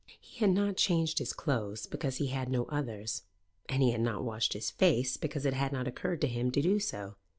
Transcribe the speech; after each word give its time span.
He 0.19 0.39
had 0.39 0.49
not 0.49 0.77
changed 0.77 1.19
his 1.19 1.31
clothes, 1.31 1.85
because 1.85 2.15
he 2.15 2.29
had 2.29 2.49
no 2.49 2.63
others; 2.69 3.21
and 3.69 3.83
he 3.83 3.91
had 3.91 4.01
not 4.01 4.23
washed 4.23 4.53
his 4.53 4.71
face, 4.71 5.15
because 5.15 5.45
it 5.45 5.53
had 5.53 5.71
not 5.71 5.87
occurred 5.87 6.21
to 6.21 6.27
him 6.27 6.49
to 6.53 6.61
do 6.63 6.79
so. 6.79 7.17